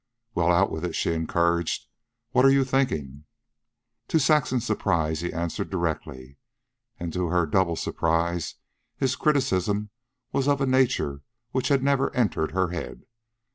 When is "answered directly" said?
5.31-6.39